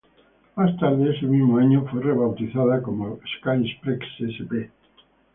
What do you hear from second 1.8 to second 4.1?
fue rebautizada como Sky Express